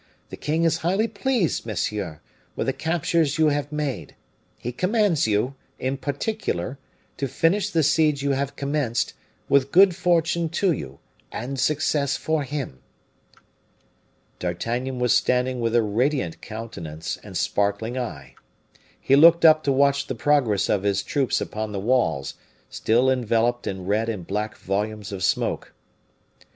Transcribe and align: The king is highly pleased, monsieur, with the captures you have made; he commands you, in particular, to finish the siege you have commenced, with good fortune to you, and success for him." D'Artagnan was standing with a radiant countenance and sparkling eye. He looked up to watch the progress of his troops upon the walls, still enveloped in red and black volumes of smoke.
The 0.31 0.35
king 0.35 0.63
is 0.63 0.77
highly 0.77 1.07
pleased, 1.07 1.63
monsieur, 1.63 2.21
with 2.55 2.65
the 2.65 2.73
captures 2.73 3.37
you 3.37 3.49
have 3.49 3.71
made; 3.71 4.15
he 4.57 4.71
commands 4.71 5.27
you, 5.27 5.53
in 5.77 5.95
particular, 5.97 6.79
to 7.17 7.27
finish 7.27 7.69
the 7.69 7.83
siege 7.83 8.23
you 8.23 8.31
have 8.31 8.55
commenced, 8.55 9.13
with 9.47 9.71
good 9.71 9.95
fortune 9.95 10.49
to 10.57 10.71
you, 10.71 10.97
and 11.31 11.59
success 11.59 12.17
for 12.17 12.41
him." 12.41 12.79
D'Artagnan 14.39 14.97
was 14.97 15.13
standing 15.13 15.59
with 15.59 15.75
a 15.75 15.83
radiant 15.83 16.41
countenance 16.41 17.19
and 17.21 17.37
sparkling 17.37 17.95
eye. 17.95 18.33
He 18.99 19.15
looked 19.15 19.45
up 19.45 19.63
to 19.65 19.71
watch 19.71 20.07
the 20.07 20.15
progress 20.15 20.67
of 20.67 20.81
his 20.81 21.03
troops 21.03 21.39
upon 21.39 21.73
the 21.73 21.79
walls, 21.79 22.33
still 22.71 23.07
enveloped 23.07 23.67
in 23.67 23.85
red 23.85 24.09
and 24.09 24.25
black 24.25 24.57
volumes 24.57 25.11
of 25.11 25.23
smoke. 25.23 25.75